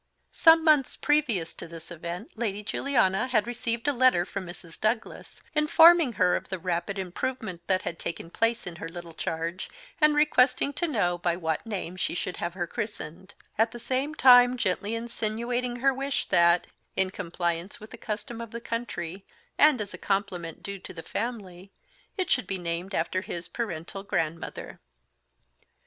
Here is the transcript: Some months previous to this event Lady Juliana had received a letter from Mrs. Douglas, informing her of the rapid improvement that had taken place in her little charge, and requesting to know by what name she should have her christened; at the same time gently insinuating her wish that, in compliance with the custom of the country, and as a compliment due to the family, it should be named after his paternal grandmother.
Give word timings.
Some 0.33 0.63
months 0.63 0.95
previous 0.95 1.53
to 1.53 1.67
this 1.67 1.91
event 1.91 2.31
Lady 2.35 2.63
Juliana 2.63 3.27
had 3.27 3.45
received 3.45 3.87
a 3.87 3.93
letter 3.93 4.25
from 4.25 4.47
Mrs. 4.47 4.81
Douglas, 4.81 5.43
informing 5.53 6.13
her 6.13 6.35
of 6.35 6.49
the 6.49 6.57
rapid 6.57 6.97
improvement 6.97 7.61
that 7.67 7.83
had 7.83 7.99
taken 7.99 8.31
place 8.31 8.65
in 8.65 8.77
her 8.77 8.89
little 8.89 9.13
charge, 9.13 9.69
and 9.99 10.15
requesting 10.15 10.73
to 10.73 10.87
know 10.87 11.19
by 11.19 11.35
what 11.35 11.67
name 11.67 11.97
she 11.97 12.15
should 12.15 12.37
have 12.37 12.55
her 12.55 12.65
christened; 12.65 13.35
at 13.59 13.73
the 13.73 13.79
same 13.79 14.15
time 14.15 14.57
gently 14.57 14.95
insinuating 14.95 15.75
her 15.75 15.93
wish 15.93 16.25
that, 16.29 16.65
in 16.95 17.11
compliance 17.11 17.79
with 17.79 17.91
the 17.91 17.95
custom 17.99 18.41
of 18.41 18.49
the 18.49 18.59
country, 18.59 19.23
and 19.59 19.79
as 19.79 19.93
a 19.93 19.99
compliment 19.99 20.63
due 20.63 20.79
to 20.79 20.95
the 20.95 21.03
family, 21.03 21.71
it 22.17 22.31
should 22.31 22.47
be 22.47 22.57
named 22.57 22.95
after 22.95 23.21
his 23.21 23.47
paternal 23.47 24.01
grandmother. 24.01 24.79